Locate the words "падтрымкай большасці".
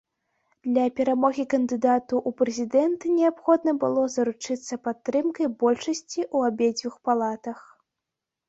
4.89-6.21